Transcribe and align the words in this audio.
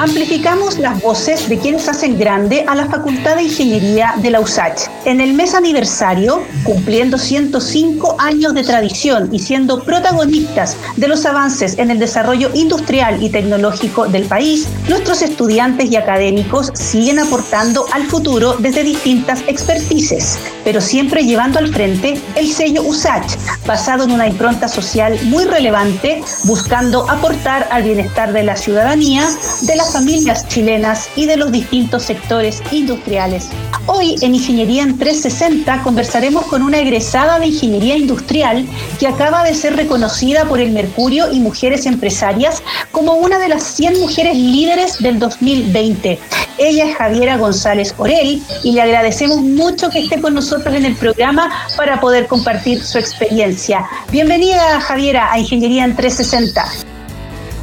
amplificamos 0.00 0.78
las 0.78 1.02
voces 1.02 1.46
de 1.50 1.58
quienes 1.58 1.86
hacen 1.86 2.18
grande 2.18 2.64
a 2.66 2.74
la 2.74 2.86
Facultad 2.86 3.36
de 3.36 3.42
Ingeniería 3.42 4.14
de 4.16 4.30
la 4.30 4.40
USACH. 4.40 4.88
En 5.04 5.20
el 5.20 5.34
mes 5.34 5.54
aniversario, 5.54 6.42
cumpliendo 6.64 7.18
105 7.18 8.16
años 8.18 8.54
de 8.54 8.62
tradición 8.62 9.28
y 9.30 9.40
siendo 9.40 9.82
protagonistas 9.84 10.78
de 10.96 11.06
los 11.06 11.26
avances 11.26 11.78
en 11.78 11.90
el 11.90 11.98
desarrollo 11.98 12.50
industrial 12.54 13.22
y 13.22 13.28
tecnológico 13.28 14.06
del 14.06 14.24
país, 14.24 14.68
nuestros 14.88 15.20
estudiantes 15.20 15.90
y 15.90 15.96
académicos 15.96 16.70
siguen 16.72 17.18
aportando 17.18 17.84
al 17.92 18.04
futuro 18.04 18.56
desde 18.58 18.82
distintas 18.82 19.42
expertices, 19.48 20.38
pero 20.70 20.80
siempre 20.80 21.24
llevando 21.24 21.58
al 21.58 21.74
frente 21.74 22.16
el 22.36 22.46
sello 22.46 22.84
USACH, 22.84 23.34
basado 23.66 24.04
en 24.04 24.12
una 24.12 24.28
impronta 24.28 24.68
social 24.68 25.18
muy 25.24 25.42
relevante, 25.42 26.22
buscando 26.44 27.10
aportar 27.10 27.66
al 27.72 27.82
bienestar 27.82 28.32
de 28.32 28.44
la 28.44 28.54
ciudadanía, 28.54 29.28
de 29.62 29.74
las 29.74 29.92
familias 29.92 30.46
chilenas 30.46 31.08
y 31.16 31.26
de 31.26 31.36
los 31.38 31.50
distintos 31.50 32.04
sectores 32.04 32.62
industriales. 32.70 33.48
Hoy 33.86 34.14
en 34.20 34.36
Ingeniería 34.36 34.84
en 34.84 34.96
360 34.96 35.82
conversaremos 35.82 36.46
con 36.46 36.62
una 36.62 36.78
egresada 36.78 37.40
de 37.40 37.48
Ingeniería 37.48 37.96
Industrial 37.96 38.64
que 39.00 39.08
acaba 39.08 39.42
de 39.42 39.56
ser 39.56 39.74
reconocida 39.74 40.44
por 40.44 40.60
el 40.60 40.70
Mercurio 40.70 41.32
y 41.32 41.40
Mujeres 41.40 41.84
Empresarias 41.86 42.62
como 42.92 43.14
una 43.14 43.40
de 43.40 43.48
las 43.48 43.64
100 43.64 43.98
mujeres 43.98 44.36
líderes 44.36 44.98
del 45.00 45.18
2020. 45.18 46.20
Ella 46.58 46.84
es 46.84 46.96
Javiera 46.96 47.38
González 47.38 47.92
Orel 47.98 48.40
y 48.62 48.72
le 48.72 48.82
agradecemos 48.82 49.40
mucho 49.40 49.90
que 49.90 50.00
esté 50.00 50.20
con 50.20 50.34
nosotros 50.34 50.59
en 50.68 50.84
el 50.84 50.94
programa 50.94 51.50
para 51.76 52.00
poder 52.00 52.26
compartir 52.26 52.84
su 52.84 52.98
experiencia. 52.98 53.86
Bienvenida 54.10 54.80
Javiera 54.80 55.32
a 55.32 55.38
Ingeniería 55.38 55.84
en 55.84 55.96
360. 55.96 56.64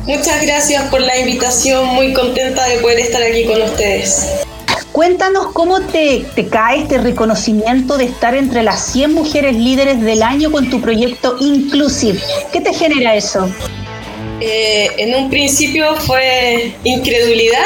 Muchas 0.06 0.42
gracias 0.42 0.84
por 0.90 1.02
la 1.02 1.18
invitación, 1.20 1.86
muy 1.88 2.14
contenta 2.14 2.66
de 2.66 2.78
poder 2.78 3.00
estar 3.00 3.22
aquí 3.22 3.46
con 3.46 3.62
ustedes. 3.62 4.28
Cuéntanos 4.92 5.52
cómo 5.54 5.82
te, 5.82 6.26
cae 6.50 6.82
este 6.82 6.98
reconocimiento 6.98 7.98
de 7.98 8.06
estar 8.06 8.34
entre 8.34 8.64
las 8.64 8.84
100 8.94 9.14
mujeres 9.14 9.56
líderes 9.56 10.02
del 10.02 10.24
año 10.24 10.52
con 10.52 10.70
tu 10.70 10.82
proyecto 10.82 11.38
Inclusive. 11.40 12.20
¿Qué 12.52 12.62
te 12.62 12.74
genera 12.74 13.16
eso? 13.16 13.48
Eh, 14.40 14.90
en 14.98 15.16
un 15.16 15.30
principio 15.30 15.96
fue 15.98 16.76
incredulidad 16.84 17.66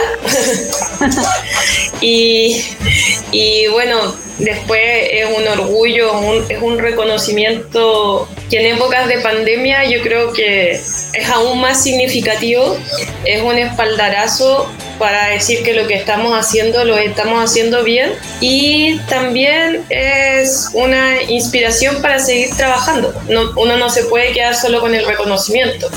y, 2.02 3.68
bueno, 3.72 4.16
después 4.44 4.82
es 5.12 5.26
un 5.36 5.48
orgullo, 5.48 6.44
es 6.50 6.62
un 6.62 6.80
reconocimiento 6.80 8.28
que 8.50 8.60
en 8.60 8.76
épocas 8.76 9.08
de 9.08 9.20
pandemia 9.20 9.86
yo 9.86 10.02
creo 10.02 10.34
que 10.34 10.72
es 10.72 11.30
aún 11.32 11.62
más 11.62 11.82
significativo, 11.82 12.78
es 13.26 13.42
un 13.42 13.58
espaldarazo 13.58 14.70
para 15.00 15.30
decir 15.30 15.64
que 15.64 15.74
lo 15.74 15.88
que 15.88 15.96
estamos 15.96 16.38
haciendo 16.38 16.86
lo 16.86 16.98
estamos 16.98 17.44
haciendo 17.44 17.84
bien 17.84 18.12
y 18.40 19.00
también 19.10 19.84
es 19.90 20.70
una 20.74 21.21
inspiración 21.36 22.02
para 22.02 22.20
seguir 22.20 22.50
trabajando. 22.56 23.14
uno 23.56 23.78
no 23.78 23.90
se 23.90 24.04
puede 24.06 24.32
quedar 24.34 24.56
solo 24.56 24.82
con 24.82 24.94
el 24.94 25.06
reconocimiento. 25.06 25.90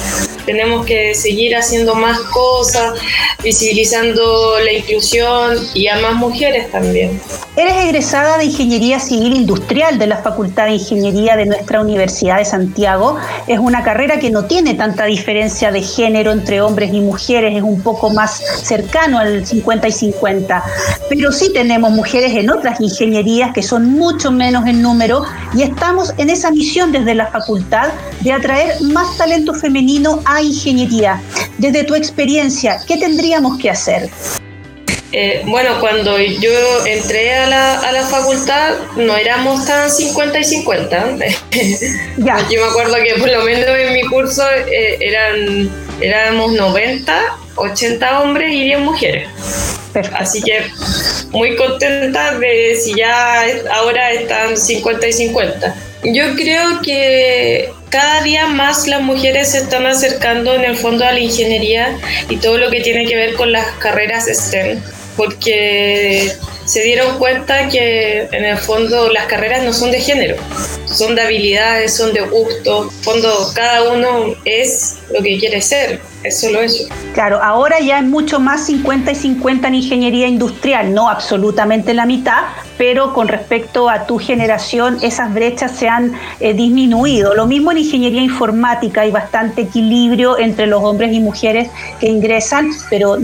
Tenemos 0.46 0.84
que 0.84 1.14
seguir 1.14 1.56
haciendo 1.56 1.94
más 1.94 2.18
cosas, 2.20 2.98
visibilizando 3.42 4.58
la 4.62 4.72
inclusión 4.72 5.56
y 5.72 5.88
a 5.88 5.98
más 6.00 6.14
mujeres 6.14 6.70
también. 6.70 7.20
Eres 7.56 7.76
egresada 7.76 8.36
de 8.36 8.46
Ingeniería 8.46 8.98
Civil 8.98 9.34
Industrial 9.36 9.98
de 9.98 10.06
la 10.06 10.18
Facultad 10.18 10.66
de 10.66 10.72
Ingeniería 10.72 11.36
de 11.36 11.46
nuestra 11.46 11.80
Universidad 11.80 12.38
de 12.38 12.44
Santiago. 12.44 13.16
Es 13.46 13.58
una 13.58 13.84
carrera 13.84 14.18
que 14.18 14.30
no 14.30 14.44
tiene 14.44 14.74
tanta 14.74 15.04
diferencia 15.04 15.70
de 15.70 15.80
género 15.80 16.32
entre 16.32 16.60
hombres 16.60 16.92
y 16.92 17.00
mujeres, 17.00 17.56
es 17.56 17.62
un 17.62 17.80
poco 17.80 18.10
más 18.10 18.42
cercano 18.62 19.18
al 19.18 19.46
50 19.46 19.88
y 19.88 19.92
50. 19.92 20.64
Pero 21.08 21.32
sí 21.32 21.52
tenemos 21.52 21.90
mujeres 21.92 22.34
en 22.34 22.50
otras 22.50 22.80
ingenierías 22.80 23.52
que 23.54 23.62
son 23.62 23.86
mucho 23.86 24.30
menos 24.30 24.66
en 24.66 24.82
número 24.82 25.23
y 25.54 25.62
estamos 25.62 26.12
en 26.18 26.30
esa 26.30 26.50
misión 26.50 26.92
desde 26.92 27.14
la 27.14 27.26
facultad 27.28 27.92
de 28.20 28.32
atraer 28.32 28.80
más 28.82 29.16
talento 29.16 29.54
femenino 29.54 30.20
a 30.24 30.42
ingeniería. 30.42 31.20
Desde 31.58 31.84
tu 31.84 31.94
experiencia, 31.94 32.80
¿qué 32.86 32.96
tendríamos 32.96 33.58
que 33.58 33.70
hacer? 33.70 34.10
Eh, 35.16 35.42
bueno, 35.46 35.78
cuando 35.78 36.18
yo 36.18 36.50
entré 36.86 37.32
a 37.34 37.46
la, 37.46 37.78
a 37.78 37.92
la, 37.92 38.02
facultad 38.02 38.74
no 38.96 39.16
éramos 39.16 39.64
tan 39.64 39.88
50 39.88 40.40
y 40.40 40.44
50. 40.44 41.16
Ya. 42.16 42.38
Yo 42.50 42.60
me 42.60 42.66
acuerdo 42.66 42.96
que 42.96 43.20
por 43.20 43.30
lo 43.30 43.42
menos 43.44 43.68
en 43.68 43.94
mi 43.94 44.02
curso 44.08 44.42
eh, 44.50 44.98
eran, 45.00 45.70
éramos 46.00 46.52
90, 46.54 47.36
80 47.54 48.20
hombres 48.20 48.52
y 48.52 48.64
10 48.64 48.80
mujeres. 48.80 49.28
Así 50.18 50.42
que 50.42 50.64
muy 51.34 51.56
contenta 51.56 52.38
de 52.38 52.76
si 52.76 52.94
ya 52.94 53.42
ahora 53.72 54.12
están 54.12 54.56
50 54.56 55.06
y 55.08 55.12
50. 55.12 55.74
Yo 56.04 56.34
creo 56.36 56.80
que 56.80 57.70
cada 57.90 58.22
día 58.22 58.46
más 58.46 58.86
las 58.86 59.02
mujeres 59.02 59.50
se 59.50 59.58
están 59.58 59.84
acercando 59.86 60.54
en 60.54 60.64
el 60.64 60.76
fondo 60.76 61.04
a 61.04 61.12
la 61.12 61.20
ingeniería 61.20 61.98
y 62.28 62.36
todo 62.36 62.56
lo 62.58 62.70
que 62.70 62.80
tiene 62.80 63.06
que 63.06 63.16
ver 63.16 63.34
con 63.34 63.50
las 63.52 63.66
carreras 63.78 64.26
STEM, 64.26 64.80
porque 65.16 66.32
se 66.66 66.82
dieron 66.82 67.18
cuenta 67.18 67.68
que 67.68 68.28
en 68.30 68.44
el 68.44 68.58
fondo 68.58 69.10
las 69.10 69.26
carreras 69.26 69.64
no 69.64 69.72
son 69.72 69.90
de 69.90 70.00
género, 70.00 70.36
son 70.86 71.14
de 71.14 71.22
habilidades, 71.22 71.94
son 71.94 72.12
de 72.12 72.20
gusto, 72.20 72.84
en 72.84 72.90
fondo 73.02 73.52
cada 73.54 73.92
uno 73.92 74.34
es 74.44 74.96
lo 75.12 75.22
que 75.22 75.38
quiere 75.38 75.60
ser, 75.60 76.00
es 76.24 76.40
solo 76.40 76.60
eso. 76.60 76.84
Claro, 77.12 77.40
ahora 77.42 77.78
ya 77.80 77.98
es 77.98 78.04
mucho 78.04 78.40
más 78.40 78.64
50 78.66 79.12
y 79.12 79.14
50 79.14 79.68
en 79.68 79.74
ingeniería 79.74 80.26
industrial, 80.26 80.92
no 80.92 81.08
absolutamente 81.08 81.94
la 81.94 82.06
mitad, 82.06 82.44
pero 82.78 83.12
con 83.12 83.28
respecto 83.28 83.88
a 83.88 84.06
tu 84.06 84.18
generación 84.18 84.98
esas 85.02 85.32
brechas 85.32 85.72
se 85.72 85.88
han 85.88 86.14
eh, 86.40 86.54
disminuido. 86.54 87.34
Lo 87.34 87.46
mismo 87.46 87.70
en 87.70 87.78
ingeniería 87.78 88.22
informática, 88.22 89.02
hay 89.02 89.10
bastante 89.10 89.62
equilibrio 89.62 90.38
entre 90.38 90.66
los 90.66 90.82
hombres 90.82 91.12
y 91.12 91.20
mujeres 91.20 91.70
que 92.00 92.08
ingresan, 92.08 92.70
pero 92.90 93.16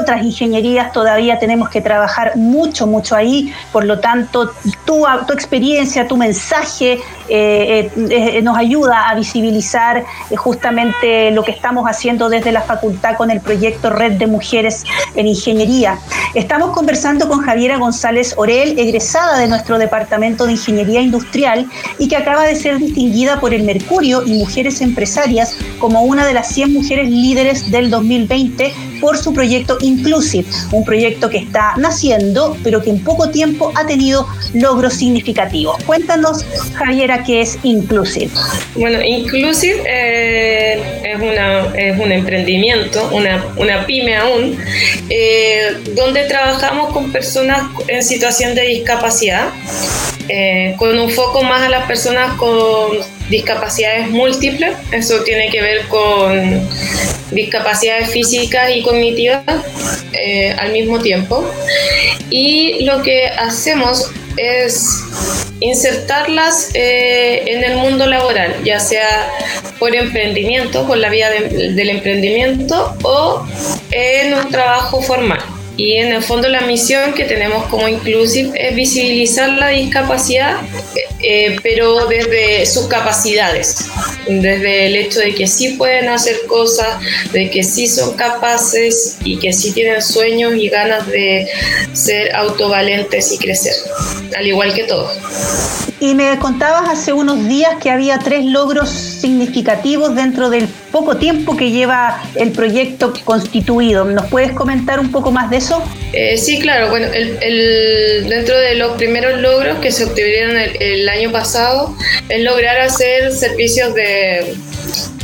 otras 0.00 0.22
ingenierías 0.22 0.92
todavía 0.92 1.38
tenemos 1.38 1.68
que 1.68 1.80
trabajar 1.80 2.36
mucho, 2.36 2.86
mucho 2.86 3.16
ahí. 3.16 3.52
Por 3.72 3.84
lo 3.84 3.98
tanto, 3.98 4.52
tu, 4.84 5.04
tu 5.26 5.32
experiencia, 5.32 6.06
tu 6.06 6.16
mensaje 6.16 7.00
eh, 7.28 7.90
eh, 7.96 8.42
nos 8.42 8.56
ayuda 8.56 9.08
a 9.08 9.14
visibilizar 9.14 10.04
justamente 10.36 11.30
lo 11.30 11.42
que 11.42 11.50
estamos 11.50 11.86
haciendo 11.86 12.28
desde 12.28 12.43
la 12.52 12.62
facultad 12.62 13.16
con 13.16 13.30
el 13.30 13.40
proyecto 13.40 13.90
Red 13.90 14.12
de 14.12 14.26
Mujeres 14.26 14.84
en 15.14 15.26
Ingeniería. 15.26 15.98
Estamos 16.34 16.70
conversando 16.70 17.28
con 17.28 17.40
Javiera 17.40 17.78
González 17.78 18.34
Orel, 18.36 18.78
egresada 18.78 19.38
de 19.38 19.48
nuestro 19.48 19.78
Departamento 19.78 20.46
de 20.46 20.52
Ingeniería 20.52 21.00
Industrial 21.00 21.66
y 21.98 22.08
que 22.08 22.16
acaba 22.16 22.44
de 22.44 22.56
ser 22.56 22.78
distinguida 22.78 23.40
por 23.40 23.54
el 23.54 23.62
Mercurio 23.62 24.24
y 24.24 24.34
Mujeres 24.34 24.80
Empresarias 24.80 25.56
como 25.78 26.02
una 26.02 26.26
de 26.26 26.34
las 26.34 26.48
100 26.48 26.72
mujeres 26.72 27.08
líderes 27.08 27.70
del 27.70 27.90
2020 27.90 28.72
por 29.00 29.18
su 29.18 29.32
proyecto 29.32 29.76
Inclusive, 29.80 30.46
un 30.72 30.84
proyecto 30.84 31.28
que 31.28 31.38
está 31.38 31.74
naciendo, 31.76 32.56
pero 32.64 32.82
que 32.82 32.90
en 32.90 33.04
poco 33.04 33.30
tiempo 33.30 33.72
ha 33.74 33.86
tenido 33.86 34.26
logros 34.54 34.94
significativos. 34.94 35.82
Cuéntanos, 35.84 36.44
Javiera, 36.74 37.22
qué 37.22 37.42
es 37.42 37.58
Inclusive. 37.62 38.30
Bueno, 38.74 39.02
Inclusive 39.02 39.82
eh, 39.86 40.63
es, 41.14 41.20
una, 41.20 41.74
es 41.76 41.98
un 41.98 42.12
emprendimiento, 42.12 43.08
una, 43.12 43.44
una 43.56 43.86
pyme 43.86 44.16
aún, 44.16 44.58
eh, 45.10 45.76
donde 45.94 46.24
trabajamos 46.24 46.92
con 46.92 47.12
personas 47.12 47.62
en 47.88 48.02
situación 48.02 48.54
de 48.54 48.62
discapacidad, 48.62 49.48
eh, 50.28 50.74
con 50.78 50.98
un 50.98 51.10
foco 51.10 51.42
más 51.42 51.62
a 51.62 51.68
las 51.68 51.86
personas 51.86 52.36
con 52.38 52.98
discapacidades 53.28 54.08
múltiples. 54.10 54.76
Eso 54.92 55.22
tiene 55.22 55.50
que 55.50 55.60
ver 55.60 55.86
con 55.88 56.68
discapacidades 57.30 58.10
físicas 58.10 58.70
y 58.74 58.82
cognitivas 58.82 59.42
eh, 60.12 60.54
al 60.58 60.72
mismo 60.72 61.00
tiempo. 61.00 61.44
Y 62.30 62.84
lo 62.84 63.02
que 63.02 63.26
hacemos 63.26 64.10
es 64.36 65.00
insertarlas 65.60 66.70
eh, 66.74 67.42
en 67.46 67.64
el 67.64 67.76
mundo 67.76 68.06
laboral, 68.06 68.54
ya 68.64 68.80
sea 68.80 69.30
por 69.78 69.94
emprendimiento, 69.94 70.86
por 70.86 70.98
la 70.98 71.08
vía 71.08 71.30
del 71.30 71.90
emprendimiento 71.90 72.96
o 73.02 73.46
en 73.90 74.34
un 74.34 74.50
trabajo 74.50 75.00
formal. 75.00 75.40
Y 75.76 75.94
en 75.94 76.12
el 76.12 76.22
fondo 76.22 76.48
la 76.48 76.60
misión 76.60 77.14
que 77.14 77.24
tenemos 77.24 77.64
como 77.66 77.88
Inclusive 77.88 78.52
es 78.54 78.76
visibilizar 78.76 79.48
la 79.50 79.68
discapacidad 79.68 80.58
eh, 81.26 81.56
pero 81.62 82.06
desde 82.06 82.66
sus 82.66 82.86
capacidades, 82.86 83.86
desde 84.26 84.86
el 84.86 84.96
hecho 84.96 85.20
de 85.20 85.34
que 85.34 85.46
sí 85.46 85.70
pueden 85.70 86.08
hacer 86.08 86.36
cosas, 86.46 87.00
de 87.32 87.50
que 87.50 87.62
sí 87.62 87.86
son 87.86 88.14
capaces 88.14 89.16
y 89.24 89.38
que 89.38 89.52
sí 89.52 89.72
tienen 89.72 90.02
sueños 90.02 90.54
y 90.56 90.68
ganas 90.68 91.06
de 91.06 91.48
ser 91.92 92.34
autovalentes 92.34 93.32
y 93.32 93.38
crecer, 93.38 93.74
al 94.36 94.46
igual 94.46 94.74
que 94.74 94.84
todos. 94.84 95.18
Y 96.00 96.14
me 96.14 96.38
contabas 96.38 96.88
hace 96.90 97.12
unos 97.12 97.48
días 97.48 97.76
que 97.82 97.90
había 97.90 98.18
tres 98.18 98.44
logros 98.44 99.13
significativos 99.24 100.14
dentro 100.14 100.50
del 100.50 100.68
poco 100.92 101.16
tiempo 101.16 101.56
que 101.56 101.70
lleva 101.70 102.22
el 102.34 102.52
proyecto 102.52 103.14
constituido. 103.24 104.04
¿Nos 104.04 104.26
puedes 104.26 104.52
comentar 104.52 105.00
un 105.00 105.10
poco 105.10 105.32
más 105.32 105.48
de 105.48 105.56
eso? 105.56 105.82
Eh, 106.12 106.36
sí, 106.36 106.58
claro. 106.60 106.90
Bueno, 106.90 107.06
el, 107.10 108.26
dentro 108.28 108.58
de 108.58 108.74
los 108.74 108.98
primeros 108.98 109.40
logros 109.40 109.78
que 109.78 109.90
se 109.92 110.04
obtuvieron 110.04 110.58
el 110.78 111.08
año 111.08 111.32
pasado 111.32 111.96
es 112.28 112.42
lograr 112.42 112.78
hacer 112.80 113.32
servicios 113.32 113.94
de 113.94 114.54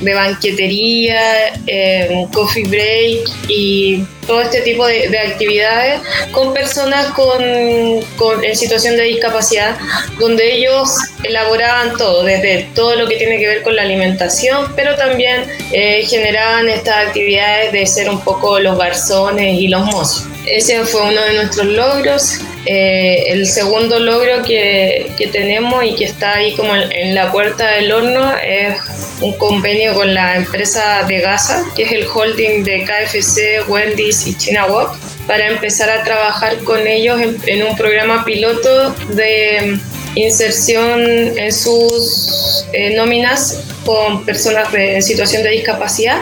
de 0.00 0.14
banquetería, 0.14 1.54
eh, 1.66 2.26
coffee 2.32 2.64
break 2.64 3.28
y 3.48 4.04
todo 4.26 4.42
este 4.42 4.60
tipo 4.60 4.86
de, 4.86 5.18
actividades 5.18 6.00
con 6.30 6.54
personas 6.54 7.06
con, 7.14 7.42
en 7.42 8.56
situación 8.56 8.96
de 8.96 9.02
discapacidad, 9.02 9.76
donde 10.18 10.54
ellos 10.54 10.90
elaboraban 11.24 11.96
todo, 11.96 12.22
desde 12.24 12.68
todo 12.74 12.94
lo 12.96 13.08
que 13.08 13.16
tiene 13.16 13.38
que 13.38 13.46
ver 13.46 13.62
con 13.62 13.74
la 13.76 13.82
alimentación, 13.82 14.72
pero 14.76 14.94
también 14.96 15.44
eh, 15.72 16.04
generaban 16.06 16.68
estas 16.68 17.08
actividades 17.08 17.72
de 17.72 17.86
ser 17.86 18.08
un 18.08 18.20
poco 18.20 18.60
los 18.60 18.78
garzones 18.78 19.58
y 19.58 19.68
los 19.68 19.84
mozos. 19.86 20.26
Ese 20.46 20.84
fue 20.84 21.02
uno 21.02 21.20
de 21.22 21.34
nuestros 21.34 21.66
logros. 21.66 22.38
Eh, 22.66 23.24
el 23.28 23.46
segundo 23.46 23.98
logro 23.98 24.42
que, 24.42 25.10
que, 25.16 25.28
tenemos 25.28 25.82
y 25.82 25.94
que 25.94 26.04
está 26.04 26.34
ahí 26.34 26.54
como 26.54 26.74
en, 26.76 27.14
la 27.14 27.32
puerta 27.32 27.70
del 27.70 27.90
horno 27.90 28.34
es 28.36 28.76
un 29.22 29.32
convenio 29.38 29.94
con 29.94 30.12
la 30.12 30.36
empresa 30.36 31.04
de 31.04 31.20
Gaza, 31.20 31.64
que 31.74 31.84
es 31.84 31.92
el 31.92 32.06
holding 32.06 32.62
de 32.62 32.84
KFC, 32.84 33.66
Wendy's 33.66 34.26
y 34.26 34.36
China 34.36 34.66
Walk, 34.66 34.94
para 35.26 35.48
empezar 35.48 35.88
a 35.88 36.04
trabajar 36.04 36.58
con 36.58 36.86
ellos 36.86 37.18
en, 37.46 37.62
un 37.62 37.76
programa 37.76 38.24
piloto 38.24 38.94
de 39.14 39.78
inserción 40.16 41.00
en 41.38 41.52
sus 41.52 42.66
eh, 42.72 42.94
nóminas 42.94 43.58
con 43.86 44.24
personas 44.26 44.72
en 44.74 45.02
situación 45.02 45.42
de 45.42 45.50
discapacidad. 45.50 46.20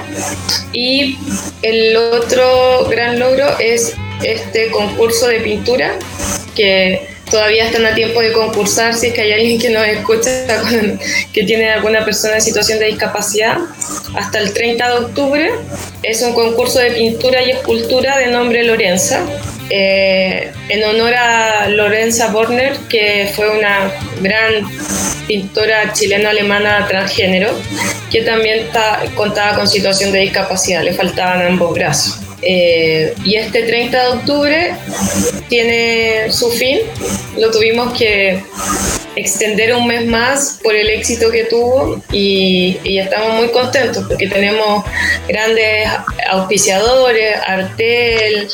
Y 0.73 1.19
el 1.63 1.97
otro 1.97 2.87
gran 2.89 3.19
logro 3.19 3.59
es 3.59 3.95
este 4.23 4.71
concurso 4.71 5.29
de 5.29 5.41
pintura 5.41 5.99
que 6.55 7.07
todavía 7.31 7.67
están 7.67 7.87
a 7.87 7.95
tiempo 7.95 8.21
de 8.21 8.33
concursar 8.33 8.95
si 8.95 9.09
es 9.09 9.13
que 9.15 9.21
hay 9.21 9.33
alguien 9.33 9.61
que 9.61 9.71
nos 9.71 9.87
escucha 9.87 10.31
que 11.33 11.45
tiene 11.45 11.71
alguna 11.71 12.05
persona 12.05 12.37
en 12.37 12.43
situación 12.43 12.79
de 12.79 12.87
discapacidad. 12.87 13.59
Hasta 14.15 14.39
el 14.39 14.53
30 14.53 14.89
de 14.89 14.99
octubre 15.05 15.51
es 16.03 16.23
un 16.23 16.33
concurso 16.33 16.79
de 16.79 16.93
pintura 16.93 17.43
y 17.43 17.51
escultura 17.51 18.19
de 18.19 18.29
nombre 18.29 18.65
Lorenza. 18.65 19.21
Eh, 19.71 20.51
en 20.71 20.83
honor 20.83 21.13
a 21.15 21.69
Lorenza 21.69 22.29
Borner, 22.29 22.75
que 22.89 23.31
fue 23.35 23.51
una 23.51 23.93
gran 24.23 24.65
pintora 25.27 25.93
chileno-alemana 25.93 26.87
transgénero, 26.89 27.51
que 28.11 28.23
también 28.23 28.67
contaba 29.15 29.57
con 29.57 29.69
situación 29.69 30.11
de 30.11 30.21
discapacidad, 30.21 30.83
le 30.83 30.95
faltaban 30.95 31.43
ambos 31.43 31.75
brazos. 31.75 32.28
Eh, 32.43 33.15
y 33.25 33.35
este 33.35 33.65
30 33.65 34.01
de 34.01 34.09
octubre 34.09 34.75
tiene 35.49 36.31
su 36.31 36.51
fin. 36.51 36.81
Lo 37.37 37.51
tuvimos 37.51 37.97
que 37.97 38.43
extender 39.19 39.75
un 39.75 39.87
mes 39.87 40.07
más 40.07 40.61
por 40.63 40.75
el 40.75 40.89
éxito 40.91 41.31
que 41.31 41.45
tuvo 41.45 42.01
y, 42.13 42.79
estamos 42.99 43.37
muy 43.37 43.49
contentos 43.49 44.05
porque 44.09 44.29
tenemos 44.29 44.85
grandes 45.29 45.89
auspiciadores, 46.31 47.37
Artel, 47.47 48.49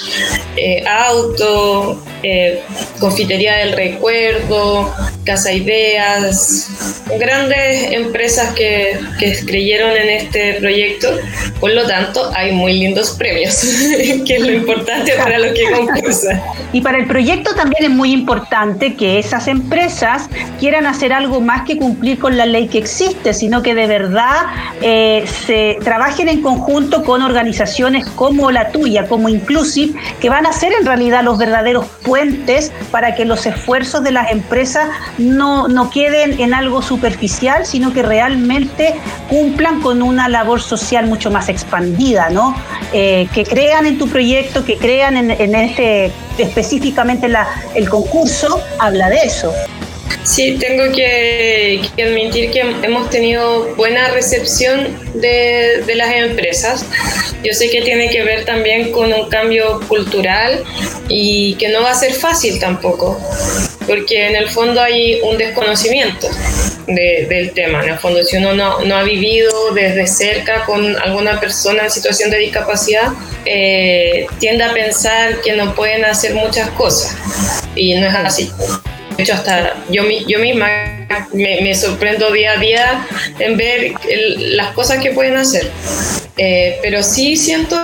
eh, 0.56 0.84
Auto, 0.86 2.02
eh, 2.22 2.62
Confitería 2.98 3.56
del 3.56 3.72
Recuerdo, 3.72 4.92
Casa 5.24 5.52
Ideas, 5.52 7.02
grandes 7.18 7.92
empresas 7.92 8.54
que, 8.54 8.98
que, 9.18 9.34
creyeron 9.44 9.90
en 9.90 10.08
este 10.08 10.54
proyecto. 10.54 11.08
Por 11.60 11.72
lo 11.72 11.86
tanto, 11.86 12.30
hay 12.34 12.52
muy 12.52 12.74
lindos 12.74 13.12
premios, 13.12 13.54
que 14.26 14.36
es 14.36 14.40
lo 14.40 14.52
importante 14.52 15.12
para 15.16 15.38
los 15.38 15.52
que 15.52 15.70
concursan. 15.70 16.40
Y 16.72 16.80
para 16.80 16.98
el 16.98 17.06
proyecto 17.06 17.54
también 17.54 17.84
es 17.84 17.90
muy 17.90 18.12
importante 18.12 18.94
que 18.94 19.18
esas 19.18 19.48
empresas 19.48 20.28
quieran 20.58 20.86
hacer 20.86 21.12
algo 21.12 21.40
más 21.40 21.62
que 21.62 21.78
cumplir 21.78 22.18
con 22.18 22.36
la 22.36 22.46
ley 22.46 22.68
que 22.68 22.78
existe, 22.78 23.32
sino 23.32 23.62
que 23.62 23.74
de 23.74 23.86
verdad 23.86 24.46
eh, 24.82 25.24
se 25.46 25.78
trabajen 25.82 26.28
en 26.28 26.42
conjunto 26.42 27.04
con 27.04 27.22
organizaciones 27.22 28.06
como 28.06 28.50
la 28.50 28.70
tuya, 28.70 29.06
como 29.06 29.28
Inclusive, 29.28 29.98
que 30.20 30.28
van 30.28 30.46
a 30.46 30.52
ser 30.52 30.72
en 30.72 30.86
realidad 30.86 31.22
los 31.22 31.38
verdaderos 31.38 31.86
puentes 32.04 32.72
para 32.90 33.14
que 33.14 33.24
los 33.24 33.46
esfuerzos 33.46 34.02
de 34.02 34.12
las 34.12 34.30
empresas 34.30 34.88
no, 35.19 35.69
no 35.69 35.90
queden 35.90 36.40
en 36.40 36.55
algo 36.55 36.82
superficial, 36.82 37.66
sino 37.66 37.93
que 37.93 38.02
realmente 38.02 38.94
cumplan 39.28 39.81
con 39.81 40.02
una 40.02 40.28
labor 40.28 40.61
social 40.61 41.06
mucho 41.06 41.31
más 41.31 41.49
expandida, 41.49 42.31
¿no? 42.31 42.55
Eh, 42.93 43.28
que 43.32 43.44
crean 43.44 43.87
en 43.87 43.99
tu 43.99 44.08
proyecto, 44.08 44.64
que 44.64 44.76
crean 44.76 45.16
en, 45.16 45.55
este 45.55 46.12
específicamente 46.38 47.28
el 47.75 47.88
concurso, 47.88 48.61
habla 48.78 49.08
de 49.08 49.19
eso. 49.19 49.52
Sí, 50.24 50.56
tengo 50.58 50.90
que, 50.90 51.82
admitir 52.02 52.50
que 52.50 52.60
hemos 52.60 53.10
tenido 53.10 53.74
buena 53.76 54.08
recepción 54.08 54.96
de, 55.12 55.82
de, 55.86 55.94
las 55.96 56.12
empresas. 56.14 56.86
Yo 57.42 57.52
sé 57.52 57.68
que 57.68 57.82
tiene 57.82 58.08
que 58.08 58.22
ver 58.22 58.46
también 58.46 58.90
con 58.90 59.12
un 59.12 59.28
cambio 59.28 59.80
cultural 59.86 60.64
y 61.08 61.54
que 61.56 61.68
no 61.68 61.82
va 61.82 61.90
a 61.90 61.94
ser 61.94 62.14
fácil 62.14 62.58
tampoco, 62.58 63.20
porque 63.86 64.28
en 64.28 64.36
el 64.36 64.48
fondo 64.48 64.80
hay 64.80 65.20
un 65.20 65.36
desconocimiento 65.36 66.28
del 66.86 67.52
tema. 67.52 67.82
En 67.82 67.90
el 67.90 67.98
fondo, 67.98 68.24
si 68.24 68.38
uno 68.38 68.54
no, 68.54 68.80
no, 68.80 68.96
ha 68.96 69.02
vivido 69.02 69.74
desde 69.74 70.06
cerca 70.06 70.64
con 70.64 70.96
alguna 70.96 71.38
persona 71.38 71.84
en 71.84 71.90
situación 71.90 72.30
de 72.30 72.38
discapacidad, 72.38 73.12
eh, 73.44 74.26
tiende 74.38 74.64
a 74.64 74.72
pensar 74.72 75.42
que 75.42 75.52
no 75.52 75.74
pueden 75.74 76.04
hacer 76.06 76.34
muchas 76.34 76.70
cosas 76.70 77.14
y 77.76 77.94
no 77.94 78.06
es 78.06 78.14
así. 78.14 78.50
De 79.16 79.22
hecho, 79.22 79.34
hasta 79.34 79.75
yo, 79.90 80.02
yo 80.26 80.38
misma 80.38 80.66
me, 81.32 81.75
sorprendo 81.75 82.31
día 82.32 82.52
a 82.52 82.56
día 82.56 83.06
en 83.38 83.56
ver 83.56 83.93
las 84.38 84.72
cosas 84.72 85.02
que 85.02 85.11
pueden 85.11 85.37
hacer. 85.37 85.70
Eh, 86.37 86.78
pero 86.82 87.02
sí 87.02 87.37
siento 87.37 87.76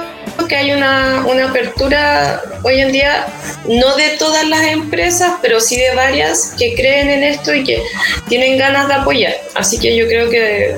que 0.47 0.57
hay 0.57 0.73
una, 0.73 1.25
una, 1.27 1.49
apertura 1.51 2.43
hoy 2.63 2.81
en 2.81 2.93
día, 2.93 3.27
no 3.67 3.97
de 3.97 4.11
todas 4.19 4.47
las 4.49 4.63
empresas, 4.63 5.33
pero 5.43 5.61
sí 5.61 5.77
de 5.77 5.95
varias 5.95 6.55
que 6.59 6.75
creen 6.75 7.11
en 7.11 7.25
esto 7.25 7.55
y 7.55 7.65
que 7.65 7.83
tienen 8.29 8.59
ganas 8.59 8.89
de 8.89 8.95
apoyar. 8.95 9.35
Así 9.55 9.79
que 9.79 9.97
yo 9.97 10.07
creo 10.07 10.31
que, 10.31 10.77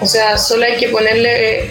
o 0.00 0.06
sea, 0.06 0.38
solo 0.38 0.64
hay 0.64 0.76
que 0.76 0.88
ponerle 0.88 1.70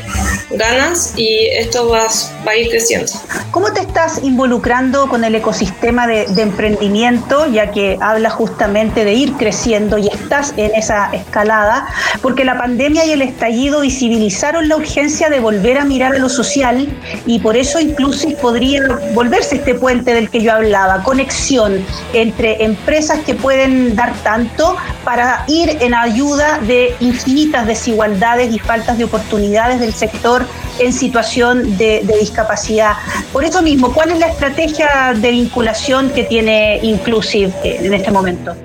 ganas 0.51 1.13
y 1.15 1.47
esto 1.47 1.89
va, 1.89 2.07
a 2.45 2.55
ir 2.55 2.69
creciendo. 2.69 3.11
¿Cómo 3.51 3.73
te 3.73 3.81
estás 3.81 4.23
involucrando 4.23 5.09
con 5.09 5.23
el 5.23 5.35
ecosistema 5.35 6.07
de, 6.07 6.25
de 6.27 6.41
emprendimiento, 6.41 7.45
ya 7.51 7.71
que 7.71 7.97
hablas 7.99 8.33
justamente 8.33 9.03
de 9.03 9.13
ir 9.13 9.33
creciendo 9.33 9.97
y 9.97 10.07
estás 10.07 10.53
en 10.55 10.73
esa 10.75 11.09
escalada? 11.11 11.87
Porque 12.21 12.45
la 12.45 12.57
pandemia 12.57 13.05
y 13.05 13.11
el 13.11 13.21
estallido 13.21 13.81
visibilizaron 13.81 14.69
la 14.69 14.77
urgencia 14.77 15.29
de 15.29 15.39
volver 15.39 15.77
a 15.77 15.85
mirar 15.85 16.15
a 16.15 16.19
lo 16.19 16.29
social 16.29 16.87
y 17.25 17.39
por 17.39 17.57
eso 17.57 17.79
incluso 17.79 18.29
podría 18.41 18.81
volverse 19.13 19.57
este 19.57 19.75
puente 19.75 20.13
del 20.13 20.29
que 20.29 20.41
yo 20.41 20.53
hablaba, 20.53 21.03
conexión 21.03 21.85
entre 22.13 22.63
empresas 22.63 23.19
que 23.25 23.35
pueden 23.35 23.95
dar 23.95 24.13
tanto 24.23 24.75
para 25.03 25.43
ir 25.47 25.77
en 25.81 25.93
ayuda 25.93 26.59
de 26.59 26.95
infinitas 26.99 27.65
desigualdades 27.65 28.53
y 28.53 28.59
faltas 28.59 28.97
de 28.97 29.05
oportunidades 29.05 29.79
del 29.79 29.93
sector 29.93 30.45
en 30.79 30.93
situación 30.93 31.77
de, 31.77 32.05
discapacidad. 32.19 32.93
Por 33.31 33.43
eso 33.43 33.61
mismo, 33.61 33.93
¿cuál 33.93 34.11
es 34.11 34.19
la 34.19 34.27
estrategia 34.27 35.13
de 35.15 35.31
vinculación 35.31 36.09
que 36.09 36.23
tiene 36.23 36.79
Inclusive 36.81 37.53
en 37.63 37.93
este 37.93 38.11
momento? 38.11 38.55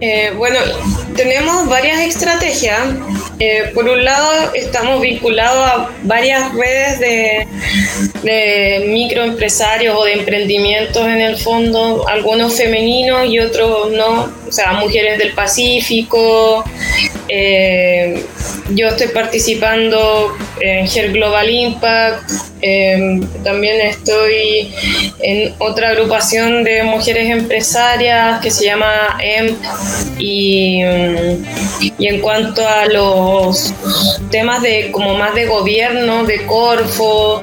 Eh, 0.00 0.32
bueno, 0.36 0.58
tenemos 1.16 1.68
varias 1.68 2.00
estrategias. 2.00 2.80
Eh, 3.40 3.70
por 3.74 3.88
un 3.88 4.04
lado, 4.04 4.52
estamos 4.54 5.00
vinculados 5.00 5.58
a 5.58 5.90
varias 6.02 6.52
redes 6.54 7.00
de, 7.00 7.46
de, 8.22 8.86
microempresarios 8.88 9.96
o 9.96 10.04
de 10.04 10.12
emprendimientos 10.14 11.04
en 11.04 11.20
el 11.20 11.36
fondo, 11.36 12.06
algunos 12.08 12.56
femeninos 12.56 13.26
y 13.26 13.40
otros 13.40 13.90
no, 13.90 14.32
o 14.48 14.52
sea, 14.52 14.72
mujeres 14.72 15.18
del 15.18 15.32
Pacífico, 15.32 16.64
Eh, 17.30 18.24
yo 18.70 18.88
estoy 18.88 19.08
participando 19.08 20.34
en 20.60 20.86
Her 20.86 21.12
Global 21.12 21.50
Impact, 21.50 22.22
em, 22.62 23.20
también 23.44 23.78
estoy 23.82 24.72
en 25.20 25.54
otra 25.58 25.90
agrupación 25.90 26.64
de 26.64 26.82
mujeres 26.84 27.28
empresarias 27.30 28.40
que 28.40 28.50
se 28.50 28.64
llama 28.64 29.18
EMP 29.20 29.58
y, 30.18 30.80
y 31.98 32.06
en 32.06 32.20
cuanto 32.22 32.66
a 32.66 32.86
los 32.86 33.74
temas 34.30 34.62
de 34.62 34.90
como 34.90 35.12
más 35.14 35.34
de 35.34 35.44
gobierno, 35.44 36.24
de 36.24 36.46
Corfo, 36.46 37.42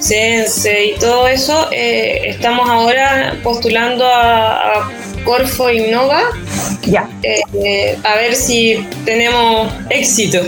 Sense 0.00 0.86
y 0.86 0.98
todo 0.98 1.28
eso, 1.28 1.68
eh, 1.72 2.22
estamos 2.24 2.68
ahora 2.68 3.36
postulando 3.44 4.04
a, 4.04 4.80
a 4.80 4.90
Corfo 5.28 5.68
Innova. 5.68 6.47
Ya. 6.82 7.08
Eh, 7.22 7.98
a 8.04 8.16
ver 8.16 8.34
si 8.34 8.86
tenemos 9.04 9.72
éxito. 9.90 10.40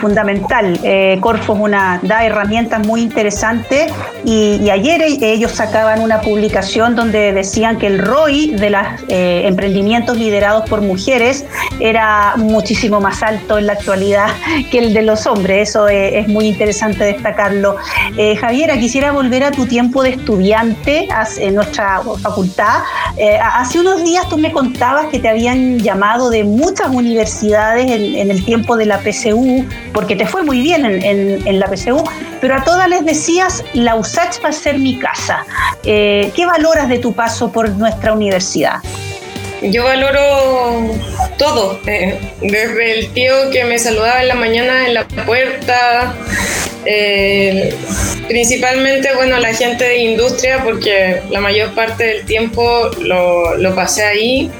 Fundamental. 0.00 0.78
Eh, 0.84 1.18
Corfo 1.20 1.54
es 1.54 1.60
una, 1.60 1.98
da 2.02 2.24
herramientas 2.24 2.86
muy 2.86 3.00
interesantes 3.00 3.92
y, 4.24 4.70
ayer 4.70 5.02
e, 5.02 5.32
ellos 5.32 5.52
sacaban 5.52 6.00
una 6.00 6.20
publicación 6.20 6.94
donde 6.94 7.32
decían 7.32 7.78
que 7.78 7.88
el 7.88 7.98
ROI 7.98 8.54
de 8.54 8.70
los 8.70 8.82
eh, 9.08 9.42
emprendimientos 9.46 10.16
liderados 10.16 10.68
por 10.68 10.82
mujeres 10.82 11.44
era 11.80 12.34
muchísimo 12.36 13.00
más 13.00 13.22
alto 13.22 13.58
en 13.58 13.66
la 13.66 13.72
actualidad 13.72 14.28
que 14.70 14.78
el 14.78 14.94
de 14.94 15.02
los 15.02 15.26
hombres. 15.26 15.70
Eso 15.70 15.88
es, 15.88 16.28
muy 16.28 16.46
interesante 16.46 17.04
destacarlo. 17.04 17.76
Javiera, 18.40 18.78
quisiera 18.78 19.12
volver 19.12 19.44
a 19.44 19.50
tu 19.50 19.66
tiempo 19.66 20.02
de 20.02 20.10
estudiante 20.10 21.08
en 21.38 21.54
nuestra 21.54 22.02
facultad. 22.22 22.82
hace 23.42 23.80
unos 23.80 24.04
días 24.04 24.28
tú 24.28 24.36
me 24.36 24.52
contabas 24.52 25.06
que 25.06 25.17
te 25.18 25.28
habían 25.28 25.78
llamado 25.78 26.30
de 26.30 26.44
muchas 26.44 26.88
universidades 26.88 27.90
en, 27.90 28.30
el 28.30 28.44
tiempo 28.44 28.76
de 28.76 28.86
la 28.86 28.98
PCU, 28.98 29.66
porque 29.92 30.16
te 30.16 30.26
fue 30.26 30.42
muy 30.42 30.60
bien 30.60 30.84
en, 30.84 31.58
la 31.58 31.66
PCU, 31.66 32.02
pero 32.40 32.56
a 32.56 32.64
todas 32.64 32.88
les 32.88 33.04
decías, 33.04 33.64
la 33.74 33.96
USACH 33.96 34.44
va 34.44 34.50
a 34.50 34.52
ser 34.52 34.78
mi 34.78 34.98
casa. 34.98 35.44
Eh, 35.84 36.30
¿Qué 36.34 36.46
valoras 36.46 36.88
de 36.88 36.98
tu 36.98 37.12
paso 37.12 37.50
por 37.50 37.68
nuestra 37.70 38.12
universidad? 38.12 38.80
Yo 39.62 39.84
valoro 39.84 40.94
todo, 41.36 41.80
eh, 41.86 42.18
desde 42.40 42.98
el 42.98 43.12
tío 43.12 43.50
que 43.50 43.64
me 43.64 43.78
saludaba 43.78 44.22
en 44.22 44.28
la 44.28 44.34
mañana 44.36 44.86
en 44.86 44.94
la 44.94 45.08
puerta, 45.26 46.14
eh, 46.84 47.74
principalmente, 48.26 49.14
bueno, 49.14 49.38
la 49.38 49.54
gente 49.54 49.84
de 49.84 49.98
industria, 49.98 50.62
porque 50.64 51.22
la 51.30 51.40
mayor 51.40 51.74
parte 51.74 52.04
del 52.04 52.24
tiempo 52.24 52.90
lo, 53.00 53.56
lo 53.56 53.74
pasé 53.74 54.04
ahí. 54.04 54.50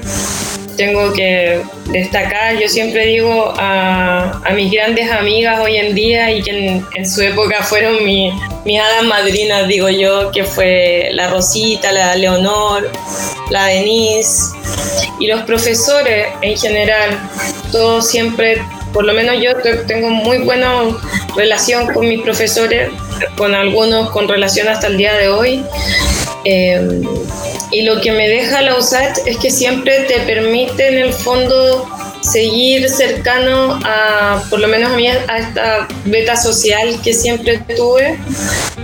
Tengo 0.77 1.11
que 1.11 1.61
destacar, 1.91 2.57
yo 2.57 2.69
siempre 2.69 3.05
digo 3.05 3.53
a, 3.57 4.41
mis 4.55 4.71
grandes 4.71 5.11
amigas 5.11 5.59
hoy 5.59 5.75
en 5.75 5.93
día 5.93 6.31
y 6.31 6.41
que 6.41 6.81
en, 6.95 7.09
su 7.09 7.21
época 7.21 7.63
fueron 7.63 8.03
mi, 8.03 8.31
mis 8.65 8.79
hadas 8.79 9.03
madrinas, 9.03 9.67
digo 9.67 9.89
yo, 9.89 10.31
que 10.31 10.43
fue 10.43 11.09
la 11.11 11.29
Rosita, 11.29 11.91
la 11.91 12.15
Leonor, 12.15 12.89
la 13.49 13.65
Denise 13.65 14.55
y 15.19 15.27
los 15.27 15.41
profesores 15.43 16.27
en 16.41 16.57
general, 16.57 17.19
todos 17.71 18.07
siempre, 18.07 18.61
por 18.93 19.05
lo 19.05 19.13
menos 19.13 19.35
yo 19.41 19.55
tengo 19.87 20.09
muy 20.09 20.39
buena 20.39 20.81
relación 21.35 21.93
con 21.93 22.07
mis 22.07 22.21
profesores, 22.21 22.91
con 23.37 23.53
algunos 23.53 24.09
con 24.11 24.27
relación 24.27 24.67
hasta 24.67 24.87
el 24.87 24.97
día 24.97 25.13
de 25.15 25.29
hoy. 25.29 25.63
Eh, 26.45 27.01
y 27.71 27.83
lo 27.83 28.01
que 28.01 28.11
me 28.11 28.27
deja 28.27 28.61
la 28.61 28.77
USAT 28.77 29.19
es 29.25 29.37
que 29.37 29.51
siempre 29.51 30.01
te 30.01 30.19
permite 30.21 30.87
en 30.87 30.97
el 30.97 31.13
fondo 31.13 31.87
seguir 32.21 32.89
cercano 32.89 33.79
a, 33.83 34.43
por 34.49 34.59
lo 34.59 34.67
menos 34.67 34.91
a 34.91 34.95
mí, 34.95 35.07
a 35.07 35.37
esta 35.37 35.87
beta 36.05 36.35
social 36.35 36.99
que 37.03 37.13
siempre 37.13 37.61
tuve, 37.75 38.17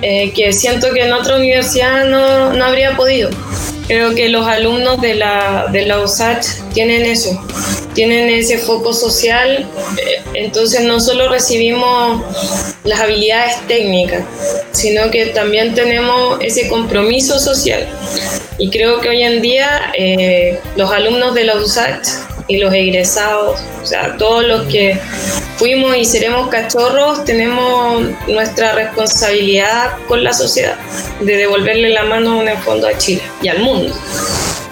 eh, 0.02 0.32
que 0.34 0.54
siento 0.54 0.94
que 0.94 1.04
en 1.04 1.14
otra 1.14 1.36
universidad 1.36 2.06
no, 2.06 2.54
no 2.54 2.66
habría 2.66 2.96
podido. 2.96 3.30
Creo 3.88 4.16
que 4.16 4.30
los 4.30 4.48
alumnos 4.48 5.00
de 5.00 5.14
la, 5.14 5.68
de 5.72 5.86
la 5.86 6.00
USACH 6.00 6.46
tienen 6.74 7.06
eso, 7.06 7.40
tienen 7.94 8.30
ese 8.30 8.58
foco 8.58 8.94
social, 8.94 9.70
eh, 9.98 10.22
entonces 10.34 10.82
no 10.82 11.00
solo 11.00 11.30
recibimos 11.30 12.24
las 12.84 13.00
habilidades 13.00 13.56
técnicas, 13.68 14.24
sino 14.72 15.12
que 15.12 15.28
también 15.28 15.76
tenemos 15.76 16.40
ese 16.42 16.68
compromiso 16.68 17.40
social. 17.40 17.88
Y 18.58 18.72
creo 18.72 19.02
que 19.02 19.10
hoy 19.10 19.22
en 19.22 19.42
día 19.42 19.94
eh, 19.98 20.60
los 20.76 20.92
alumnos 20.92 21.36
de 21.36 21.44
la 21.44 21.56
USACH 21.56 22.08
y 22.48 22.58
los 22.58 22.74
egresados, 22.74 23.60
o 23.84 23.86
sea, 23.86 24.18
todos 24.18 24.46
los 24.46 24.64
que 24.68 25.00
fuimos 25.58 25.96
y 25.96 26.06
seremos 26.06 26.50
cachorros, 26.50 27.24
tenemos 27.26 28.04
nuestra 28.28 28.74
responsabilidad 28.74 29.98
con 30.08 30.24
la 30.24 30.34
sociedad 30.34 30.78
de 31.22 31.38
devolverle 31.38 31.90
la 31.90 32.04
mano 32.04 32.42
en 32.42 32.50
el 32.50 32.58
fondo 32.60 32.88
a 32.88 32.98
Chile 32.98 33.24
y 33.42 33.48
al 33.48 33.60
mundo 33.60 33.94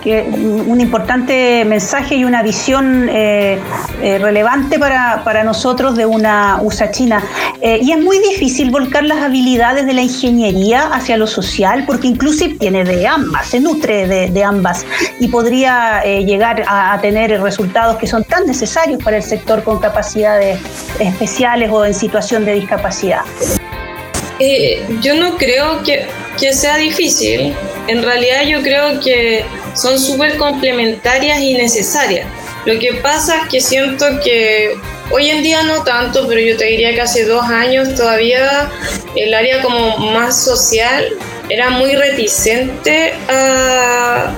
un 0.05 0.81
importante 0.81 1.63
mensaje 1.65 2.15
y 2.15 2.25
una 2.25 2.43
visión 2.43 3.07
eh, 3.09 3.59
eh, 4.01 4.17
relevante 4.17 4.77
para, 4.77 5.43
nosotros 5.43 5.95
de 5.95 6.05
una 6.05 6.59
USA 6.61 6.91
China. 6.91 7.23
Eh, 7.61 7.79
y 7.81 7.91
es 7.91 7.99
muy 7.99 8.19
difícil 8.19 8.69
volcar 8.71 9.03
las 9.03 9.19
habilidades 9.19 9.85
de 9.85 9.93
la 9.93 10.01
ingeniería 10.01 10.87
hacia 10.87 11.17
lo 11.17 11.27
social, 11.27 11.85
porque 11.85 12.07
inclusive 12.07 12.55
tiene 12.55 12.83
de 12.83 13.07
ambas, 13.07 13.47
se 13.47 13.59
nutre 13.59 14.07
de, 14.07 14.43
ambas 14.43 14.85
y 15.19 15.27
podría 15.29 16.03
llegar 16.03 16.63
a, 16.67 16.99
tener 17.01 17.41
resultados 17.41 17.97
que 17.97 18.07
son 18.07 18.23
tan 18.23 18.45
necesarios 18.45 19.01
para 19.03 19.17
el 19.17 19.23
sector 19.23 19.63
con 19.63 19.79
capacidades 19.79 20.59
especiales 20.99 21.69
o 21.71 21.85
en 21.85 21.93
situación 21.93 22.45
de 22.45 22.53
discapacidad. 22.53 23.21
yo 25.01 25.15
no 25.15 25.37
creo 25.37 25.81
que, 25.83 26.05
que 26.39 26.53
sea 26.53 26.77
difícil. 26.77 27.53
En 27.87 28.03
realidad 28.03 28.43
yo 28.45 28.61
creo 28.61 28.99
que 28.99 29.45
son 29.75 29.99
súper 29.99 30.37
complementarias 30.37 31.39
y 31.39 31.53
necesarias. 31.53 32.27
Lo 32.65 32.79
que 32.79 32.93
pasa 32.95 33.41
es 33.41 33.49
que 33.49 33.61
siento 33.61 34.05
que 34.23 34.75
hoy 35.11 35.29
en 35.29 35.43
día 35.43 35.63
no 35.63 35.83
tanto, 35.83 36.27
pero 36.27 36.39
yo 36.39 36.55
te 36.55 36.65
diría 36.65 36.93
que 36.93 37.01
hace 37.01 37.25
dos 37.25 37.43
años 37.45 37.93
todavía 37.95 38.71
el 39.15 39.33
área 39.33 39.61
como 39.61 39.97
más 39.97 40.43
social 40.43 41.05
era 41.49 41.69
muy 41.71 41.93
reticente 41.95 43.13
a, 43.27 44.33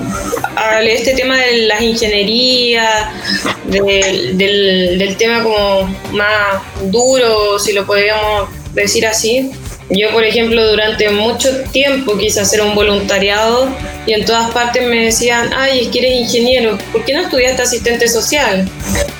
este 0.82 1.14
tema 1.14 1.36
de 1.36 1.66
las 1.66 1.80
ingenierías, 1.80 3.08
del, 3.64 4.36
del 4.36 5.16
tema 5.16 5.42
como 5.42 5.82
más 6.12 6.62
duro, 6.90 7.58
si 7.58 7.72
lo 7.72 7.86
podríamos 7.86 8.48
decir 8.74 9.06
así. 9.06 9.50
Yo, 9.88 10.10
por 10.10 10.24
ejemplo, 10.24 10.66
durante 10.68 11.08
mucho 11.10 11.48
tiempo 11.70 12.18
quise 12.18 12.40
hacer 12.40 12.60
un 12.60 12.74
voluntariado 12.74 13.68
y 14.04 14.14
en 14.14 14.24
todas 14.24 14.50
partes 14.50 14.82
me 14.88 15.04
decían, 15.04 15.50
ay, 15.56 15.82
es 15.82 15.88
que 15.88 16.00
eres 16.00 16.12
ingeniero, 16.12 16.76
¿por 16.90 17.04
qué 17.04 17.12
no 17.14 17.20
estudiaste 17.22 17.62
asistente 17.62 18.08
social? 18.08 18.68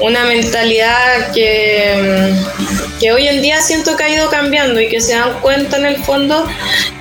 Una 0.01 0.25
mentalidad 0.25 1.33
que, 1.33 2.33
mm, 2.33 2.99
que 2.99 3.13
hoy 3.13 3.29
en 3.29 3.43
día 3.43 3.61
siento 3.61 3.97
que 3.97 4.05
ha 4.05 4.09
ido 4.09 4.29
cambiando 4.29 4.81
y 4.81 4.89
que 4.89 5.01
se 5.01 5.13
dan 5.13 5.41
cuenta 5.41 5.77
en 5.77 5.87
el 5.87 5.97
fondo 5.99 6.49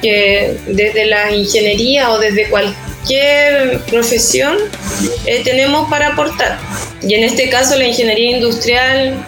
que 0.01 0.55
desde 0.67 1.05
la 1.05 1.31
ingeniería 1.31 2.12
o 2.12 2.19
desde 2.19 2.48
cualquier 2.50 2.94
profesión 3.88 4.57
eh, 5.25 5.41
tenemos 5.43 5.89
para 5.89 6.09
aportar. 6.09 6.57
Y 7.01 7.13
en 7.13 7.24
este 7.24 7.50
caso 7.50 7.75
la 7.75 7.85
ingeniería 7.85 8.38
industrial 8.38 9.25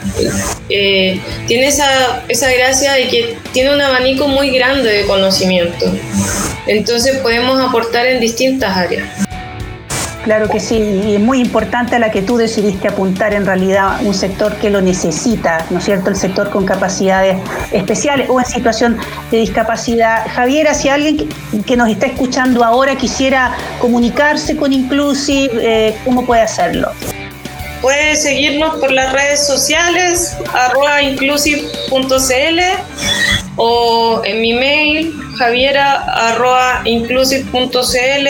eh, 0.69 1.19
tiene 1.47 1.67
esa, 1.67 2.23
esa 2.27 2.51
gracia 2.51 2.93
de 2.93 3.07
que 3.07 3.37
tiene 3.53 3.73
un 3.73 3.81
abanico 3.81 4.27
muy 4.27 4.51
grande 4.51 4.89
de 4.89 5.05
conocimiento. 5.05 5.85
Entonces 6.65 7.17
podemos 7.17 7.59
aportar 7.59 8.07
en 8.07 8.19
distintas 8.19 8.75
áreas. 8.75 9.26
Claro 10.27 10.49
que 10.49 10.59
sí, 10.59 10.75
y 10.75 11.15
es 11.15 11.21
muy 11.21 11.39
importante 11.39 11.97
la 11.99 12.11
que 12.11 12.21
tú 12.21 12.35
decidiste 12.35 12.89
apuntar 12.89 13.33
en 13.33 13.45
realidad 13.45 14.01
un 14.01 14.13
sector 14.13 14.53
que 14.57 14.69
lo 14.69 14.81
necesita, 14.81 15.65
¿no 15.69 15.77
es 15.77 15.85
cierto? 15.85 16.09
El 16.09 16.17
sector 16.17 16.49
con 16.49 16.65
capacidades 16.65 17.37
especiales 17.71 18.29
o 18.29 18.37
en 18.37 18.45
situación 18.45 18.97
de 19.31 19.37
discapacidad. 19.37 20.27
Javiera, 20.29 20.73
si 20.73 20.89
alguien 20.89 21.29
que 21.65 21.77
nos 21.77 21.87
está 21.87 22.07
escuchando 22.07 22.65
ahora 22.65 22.97
quisiera 22.97 23.55
comunicarse 23.79 24.57
con 24.57 24.73
Inclusive, 24.73 25.49
eh, 25.61 25.95
¿cómo 26.03 26.25
puede 26.25 26.41
hacerlo? 26.41 26.91
Puede 27.81 28.17
seguirnos 28.17 28.79
por 28.81 28.91
las 28.91 29.13
redes 29.13 29.47
sociales, 29.47 30.35
arroba 30.53 31.01
inclusive.cl 31.03 32.59
o 33.57 34.21
en 34.23 34.41
mi 34.41 34.53
mail, 34.53 35.13
javiera 35.37 35.95
arroba 36.29 36.81
inclusive.cl, 36.85 38.27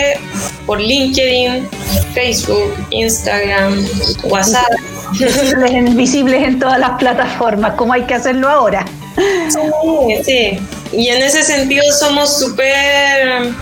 por 0.65 0.81
LinkedIn, 0.81 1.67
Facebook, 2.13 2.73
Instagram, 2.89 3.85
WhatsApp. 4.23 4.65
Visibles 5.11 5.71
en, 5.71 5.95
visibles 5.95 6.43
en 6.43 6.59
todas 6.59 6.79
las 6.79 6.91
plataformas, 6.91 7.73
como 7.75 7.93
hay 7.93 8.03
que 8.03 8.13
hacerlo 8.13 8.49
ahora. 8.49 8.85
Sí, 9.49 10.23
sí. 10.23 10.59
Y 10.91 11.09
en 11.09 11.21
ese 11.21 11.43
sentido 11.43 11.83
somos 11.91 12.39
súper 12.39 13.53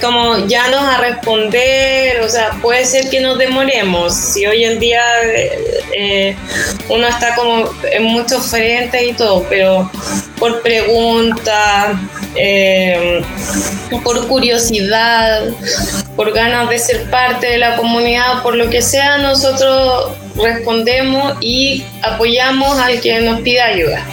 como 0.00 0.46
ya 0.46 0.68
nos 0.68 0.82
a 0.82 0.98
responder, 0.98 2.20
o 2.20 2.28
sea, 2.28 2.50
puede 2.62 2.84
ser 2.84 3.08
que 3.08 3.20
nos 3.20 3.38
demoremos. 3.38 4.14
Si 4.14 4.46
hoy 4.46 4.64
en 4.64 4.78
día 4.78 5.02
eh, 5.96 6.36
uno 6.88 7.06
está 7.06 7.34
como 7.34 7.70
en 7.90 8.04
muchos 8.04 8.46
frentes 8.46 9.02
y 9.02 9.12
todo, 9.12 9.44
pero 9.48 9.90
por 10.38 10.62
pregunta, 10.62 11.98
eh, 12.34 13.22
por 14.04 14.26
curiosidad, 14.28 15.44
por 16.14 16.32
ganas 16.32 16.68
de 16.68 16.78
ser 16.78 17.10
parte 17.10 17.46
de 17.46 17.58
la 17.58 17.76
comunidad, 17.76 18.42
por 18.42 18.56
lo 18.56 18.68
que 18.70 18.82
sea, 18.82 19.18
nosotros 19.18 20.12
respondemos 20.36 21.34
y 21.40 21.84
apoyamos 22.02 22.78
al 22.78 23.00
que 23.00 23.20
nos 23.20 23.40
pida 23.40 23.66
ayuda. 23.66 24.04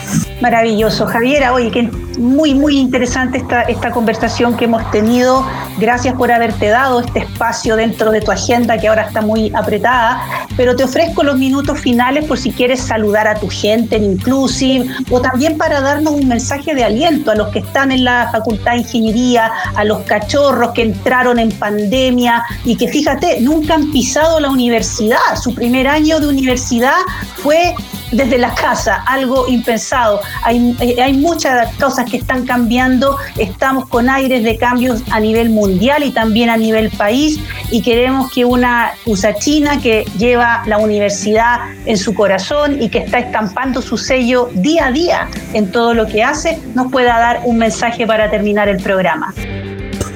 Maravilloso. 0.43 1.05
Javiera, 1.05 1.53
oye, 1.53 1.71
que 1.71 1.83
muy, 2.19 2.53
muy 2.53 2.77
interesante 2.77 3.37
esta, 3.37 3.61
esta 3.61 3.91
conversación 3.91 4.57
que 4.57 4.65
hemos 4.65 4.91
tenido. 4.91 5.47
Gracias 5.77 6.15
por 6.15 6.33
haberte 6.33 6.67
dado 6.67 6.99
este 6.99 7.19
espacio 7.19 7.77
dentro 7.77 8.11
de 8.11 8.19
tu 8.19 8.29
agenda 8.29 8.77
que 8.77 8.89
ahora 8.89 9.03
está 9.03 9.21
muy 9.21 9.53
apretada, 9.55 10.21
pero 10.57 10.75
te 10.75 10.83
ofrezco 10.83 11.23
los 11.23 11.37
minutos 11.37 11.79
finales 11.79 12.25
por 12.25 12.37
si 12.37 12.51
quieres 12.51 12.81
saludar 12.81 13.25
a 13.25 13.35
tu 13.35 13.47
gente 13.47 13.95
en 13.95 14.03
Inclusive 14.03 14.85
o 15.11 15.21
también 15.21 15.57
para 15.57 15.79
darnos 15.79 16.11
un 16.11 16.27
mensaje 16.27 16.75
de 16.75 16.83
aliento 16.83 17.31
a 17.31 17.35
los 17.35 17.47
que 17.47 17.59
están 17.59 17.93
en 17.93 18.03
la 18.03 18.27
Facultad 18.29 18.73
de 18.73 18.79
Ingeniería, 18.79 19.49
a 19.75 19.85
los 19.85 19.99
cachorros 19.99 20.71
que 20.71 20.81
entraron 20.81 21.39
en 21.39 21.53
pandemia 21.53 22.43
y 22.65 22.75
que 22.75 22.89
fíjate, 22.89 23.39
nunca 23.39 23.75
han 23.75 23.93
pisado 23.93 24.41
la 24.41 24.49
universidad. 24.49 25.37
Su 25.41 25.55
primer 25.55 25.87
año 25.87 26.19
de 26.19 26.27
universidad 26.27 26.97
fue 27.37 27.73
desde 28.13 28.37
la 28.37 28.53
casa, 28.53 29.03
algo 29.05 29.47
impensado. 29.47 30.21
Hay, 30.43 30.75
eh, 30.79 31.01
hay 31.01 31.13
muchas 31.13 31.73
cosas 31.75 32.09
que 32.09 32.17
están 32.17 32.45
cambiando, 32.45 33.17
estamos 33.37 33.87
con 33.87 34.09
aires 34.09 34.43
de 34.43 34.57
cambios 34.57 35.03
a 35.11 35.19
nivel 35.19 35.49
mundial 35.49 36.03
y 36.03 36.11
también 36.11 36.49
a 36.49 36.57
nivel 36.57 36.89
país 36.91 37.39
y 37.71 37.81
queremos 37.81 38.31
que 38.31 38.45
una 38.45 38.91
usachina 39.05 39.79
que 39.79 40.05
lleva 40.17 40.63
la 40.65 40.77
universidad 40.77 41.59
en 41.85 41.97
su 41.97 42.13
corazón 42.13 42.81
y 42.81 42.89
que 42.89 42.99
está 42.99 43.19
estampando 43.19 43.81
su 43.81 43.97
sello 43.97 44.49
día 44.53 44.87
a 44.87 44.91
día 44.91 45.27
en 45.53 45.71
todo 45.71 45.93
lo 45.93 46.05
que 46.07 46.23
hace, 46.23 46.59
nos 46.75 46.91
pueda 46.91 47.17
dar 47.19 47.41
un 47.45 47.57
mensaje 47.57 48.05
para 48.05 48.29
terminar 48.29 48.69
el 48.69 48.77
programa 48.77 49.33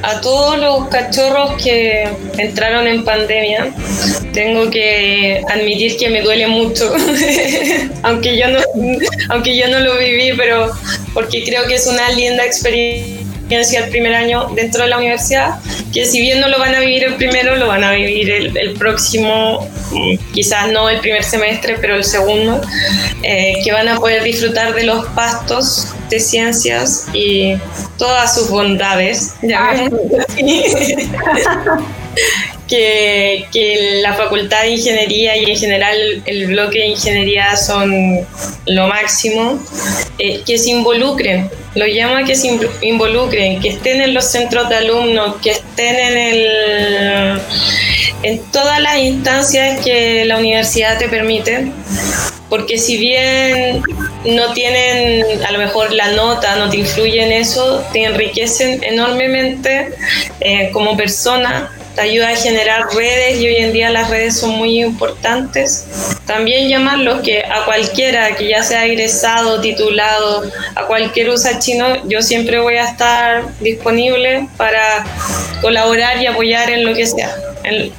a 0.04 0.22
todos 0.22 0.58
los 0.60 0.88
cachorros 0.90 1.62
que 1.62 2.08
entraron 2.38 2.88
en 2.88 3.04
pandemia, 3.04 3.74
tengo 4.34 4.70
que 4.70 5.42
admitir 5.50 5.98
que 5.98 6.10
me 6.10 6.22
duele 6.22 6.48
mucho, 6.48 6.94
aunque, 8.04 8.38
yo 8.38 8.48
no, 8.48 8.60
aunque 9.30 9.58
yo 9.58 9.68
no 9.68 9.80
lo 9.80 9.98
viví, 9.98 10.34
pero 10.38 10.72
porque 11.14 11.44
creo 11.44 11.66
que 11.68 11.76
es 11.76 11.88
una 11.88 12.10
linda 12.12 12.46
experiencia 12.46 13.86
el 13.86 13.90
primer 13.90 14.14
año 14.14 14.50
dentro 14.56 14.84
de 14.84 14.90
la 14.90 14.98
universidad, 14.98 15.56
que 15.94 16.06
si 16.06 16.22
bien 16.22 16.42
no 16.42 16.48
lo 16.48 16.60
van 16.60 16.76
a 16.76 16.80
vivir 16.80 17.06
el 17.06 17.16
primero, 17.16 17.56
lo 17.56 17.68
van 17.68 17.84
a 17.84 17.92
vivir 17.94 18.30
el, 18.30 18.74
próximo, 18.74 19.68
mm, 19.92 20.34
quizás 20.34 20.70
no 20.70 20.90
el 20.90 21.00
primer 21.00 21.24
semestre, 21.24 21.78
pero 21.80 21.96
el 21.96 22.04
segundo, 22.04 22.62
eh, 23.24 23.54
que 23.64 23.72
van 23.72 23.88
a 23.88 23.98
poder 23.98 24.24
disfrutar 24.24 24.76
de 24.76 24.84
los 24.84 25.06
pastos 25.08 25.88
de 26.10 26.20
ciencias 26.20 27.08
y 27.14 27.56
todas 27.98 28.36
sus 28.36 28.50
bondades. 28.50 29.34
Ah, 29.56 29.76
que, 32.68 33.46
que, 33.52 34.00
la 34.02 34.14
Facultad 34.14 34.64
de 34.64 34.72
Ingeniería 34.72 35.38
y 35.38 35.52
en 35.52 35.58
general 35.58 36.24
el 36.26 36.48
bloque 36.48 36.80
de 36.80 36.88
Ingeniería 36.88 37.56
son 37.56 38.26
lo 38.66 38.88
máximo, 38.88 39.60
eh, 40.20 40.42
que 40.46 40.58
se 40.58 40.72
involucren, 40.72 41.50
lo 41.76 41.86
llama 41.88 42.24
que 42.24 42.36
se 42.36 42.60
involucren, 42.82 43.62
que 43.62 43.70
estén 43.70 44.02
en 44.02 44.14
los 44.14 44.26
centros 44.26 44.68
de 44.70 44.76
alumnos, 44.76 45.38
que 45.42 45.52
estén 45.52 45.96
en 45.96 46.18
el 46.18 47.42
en 48.24 48.42
todas 48.52 48.82
las 48.82 48.98
instancias 48.98 49.80
que 49.84 50.26
la 50.26 50.38
universidad 50.38 50.98
te 50.98 51.08
permite, 51.08 51.72
porque 52.50 52.78
si 52.78 52.98
bien 52.98 53.84
no 54.28 54.54
tienen 54.54 55.44
a 55.44 55.52
lo 55.52 55.60
mejor 55.60 55.92
la 55.94 56.12
nota, 56.12 56.56
no 56.58 56.70
te 56.70 56.78
influye 56.78 57.24
en 57.24 57.32
eso, 57.32 57.84
te 57.94 58.04
enriquecen 58.04 58.84
enormemente 58.84 59.90
eh, 60.40 60.70
como 60.72 60.96
persona 60.98 61.72
te 61.98 62.04
ayuda 62.04 62.30
a 62.30 62.36
generar 62.36 62.94
redes 62.96 63.42
y 63.42 63.48
hoy 63.48 63.56
en 63.56 63.74
día 63.74 63.90
las 63.90 64.12
redes 64.12 64.38
son 64.38 64.52
muy 64.52 64.84
importantes. 64.84 65.88
También 66.28 66.70
llamarlos 66.70 67.22
que 67.24 67.44
a 67.44 67.66
cualquiera 67.66 68.36
que 68.36 68.50
ya 68.50 68.62
sea 68.62 68.86
egresado, 68.86 69.60
titulado, 69.62 70.44
a 70.76 70.84
cualquier 70.84 71.30
usa 71.30 71.58
chino, 71.58 72.08
yo 72.08 72.22
siempre 72.22 72.60
voy 72.60 72.76
a 72.76 72.86
estar 72.86 73.48
disponible 73.62 74.48
para 74.58 75.04
colaborar 75.60 76.22
y 76.22 76.28
apoyar 76.28 76.70
en 76.70 76.86
lo 76.86 76.94
que 76.94 77.08
sea. 77.08 77.36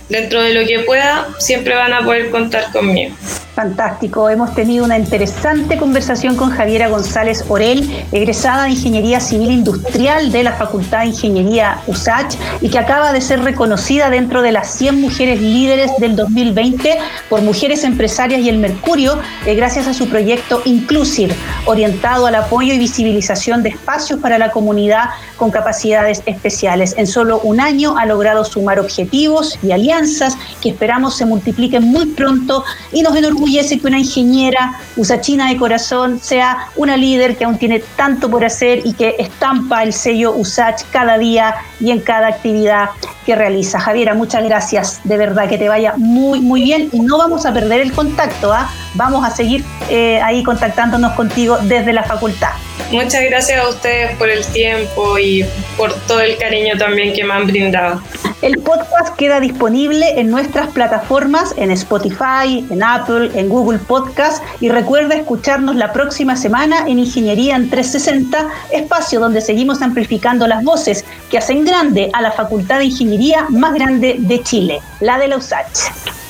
dentro 0.09 0.43
de 0.43 0.55
lo 0.55 0.65
que 0.65 0.79
pueda, 0.79 1.27
siempre 1.41 1.75
van 1.75 1.93
a 1.93 2.05
poder 2.05 2.31
contar 2.31 2.71
conmigo. 2.71 3.17
Fantástico. 3.59 4.31
Hemos 4.31 4.55
tenido 4.55 4.85
una 4.85 4.97
interesante 4.97 5.79
conversación 5.79 6.37
con 6.37 6.51
Javiera 6.51 6.87
González 6.87 7.45
Orel, 7.49 7.91
egresada 8.13 8.63
de 8.63 8.71
Ingeniería 8.71 9.19
Civil 9.19 9.51
Industrial 9.51 10.31
de 10.31 10.45
la 10.45 10.53
Facultad 10.53 11.01
de 11.01 11.07
Ingeniería 11.07 11.81
USACH 11.89 12.37
y 12.61 12.69
que 12.69 12.79
acaba 12.79 13.13
de 13.13 13.21
ser 13.21 13.43
reconocida 13.43 14.11
dentro 14.11 14.43
de 14.43 14.53
las 14.53 14.71
100 14.75 15.01
mujeres 15.01 15.41
líderes 15.41 15.91
del 15.99 16.15
2020 16.15 16.99
por 17.29 17.43
Mujeres 17.43 17.83
Empresarias 17.83 18.43
y 18.43 18.49
el 18.49 18.59
Mercurio, 18.59 19.19
eh, 19.45 19.57
gracias 19.57 19.89
a 19.89 19.93
su 19.93 20.09
proyecto 20.09 20.63
Inclusive, 20.65 21.35
orientado 21.65 22.27
al 22.27 22.37
apoyo 22.37 22.73
y 22.73 22.79
visibilización 22.79 23.65
de 23.65 23.71
espacios 23.71 24.21
para 24.21 24.39
la 24.39 24.53
comunidad 24.53 25.07
con 25.37 25.51
capacidades 25.51 26.23
especiales. 26.27 26.95
En 26.97 27.09
solo 27.09 27.41
un 27.41 27.59
año 27.59 27.99
ha 27.99 28.07
logrado 28.07 28.45
sumar 28.45 28.79
objetivos 28.79 29.59
y 29.65 29.73
alianzas 29.73 30.37
que 30.63 30.69
esperamos 30.69 31.17
se 31.17 31.27
multipliquen 31.27 31.83
muy 31.83 32.07
pronto 32.07 32.63
y 32.93 33.03
nos 33.03 33.17
enorgullece 33.17 33.48
que 33.49 33.87
una 33.87 33.99
ingeniera 33.99 34.79
usachina 34.97 35.49
de 35.49 35.57
corazón 35.57 36.21
sea 36.21 36.69
una 36.77 36.97
líder 36.97 37.37
que 37.37 37.45
aún 37.45 37.57
tiene 37.57 37.81
tanto 37.97 38.31
por 38.31 38.45
hacer 38.45 38.83
y 38.85 38.93
que 38.93 39.17
estampa 39.19 39.83
el 39.83 39.93
sello 39.93 40.35
USACH 40.37 40.83
cada 40.93 41.17
día 41.17 41.55
y 41.81 41.91
en 41.91 42.01
cada 42.01 42.29
actividad 42.29 42.91
que 43.25 43.35
realiza. 43.35 43.81
Javiera, 43.81 44.15
muchas 44.15 44.45
gracias, 44.45 45.01
de 45.05 45.17
verdad 45.17 45.49
que 45.49 45.57
te 45.57 45.69
vaya 45.69 45.95
muy, 45.97 46.41
muy 46.41 46.63
bien 46.63 46.91
y 46.93 47.01
no 47.01 47.17
vamos 47.17 47.47
a 47.47 47.53
perder 47.55 47.81
el 47.81 47.93
contacto, 47.93 48.53
¿ah? 48.53 48.71
vamos 48.95 49.25
a 49.25 49.31
seguir 49.31 49.65
eh, 49.89 50.21
ahí 50.23 50.43
contactándonos 50.43 51.13
contigo 51.13 51.57
desde 51.63 51.93
la 51.93 52.03
facultad. 52.03 52.51
Muchas 52.91 53.23
gracias 53.25 53.63
a 53.63 53.69
ustedes 53.69 54.17
por 54.17 54.31
el 54.31 54.47
tiempo 54.47 55.19
y 55.19 55.45
por 55.77 55.95
todo 56.07 56.21
el 56.21 56.39
cariño 56.39 56.79
también 56.79 57.13
que 57.13 57.23
me 57.23 57.35
han 57.35 57.47
brindado. 57.47 58.03
El 58.41 58.59
podcast 58.61 59.15
queda 59.17 59.41
disponible 59.41 60.19
en 60.19 60.31
nuestras 60.31 60.69
plataformas, 60.69 61.53
en 61.59 61.71
Spotify, 61.73 62.65
en 62.71 62.83
Apple, 62.83 63.31
en 63.35 63.49
Google 63.51 63.79
Podcast 63.79 64.43
y 64.61 64.71
recuerda 64.71 65.17
escucharnos 65.17 65.77
la 65.77 65.93
próxima 65.93 66.37
semana 66.37 66.85
en 66.87 66.99
Ingeniería 66.99 67.57
en 67.57 67.69
360, 67.69 68.49
espacio 68.73 69.21
donde 69.21 69.43
seguimos 69.43 69.83
amplificando 69.83 70.47
las 70.47 70.65
voces 70.65 71.05
que 71.31 71.39
hacen 71.39 71.67
grande 71.67 72.09
a 72.15 72.23
la 72.23 72.33
Facultad 72.33 72.79
de 72.79 72.87
Ingeniería 72.87 73.47
más 73.51 73.75
grande 73.75 74.17
de 74.19 74.43
Chile, 74.43 74.81
la 75.01 75.19
de 75.19 75.29
la 75.29 75.37
USACH. 75.37 76.28